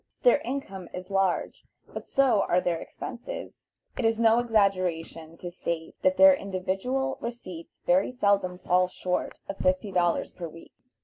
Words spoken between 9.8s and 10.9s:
dollars per week.